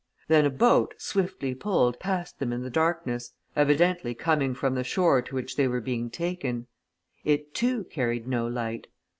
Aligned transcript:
Then 0.29 0.45
a 0.45 0.49
boat, 0.49 0.95
swiftly 0.97 1.53
pulled, 1.53 1.99
passed 1.99 2.39
them 2.39 2.51
in 2.51 2.63
the 2.63 2.71
darkness, 2.71 3.33
evidently 3.55 4.15
coming 4.15 4.55
from 4.55 4.73
the 4.73 4.83
shore 4.83 5.21
to 5.21 5.35
which 5.35 5.55
they 5.57 5.67
were 5.67 5.79
being 5.79 6.09
taken: 6.09 6.65
it, 7.23 7.53
too, 7.53 7.83
carried 7.83 8.27
no 8.27 8.47
light. 8.47 8.87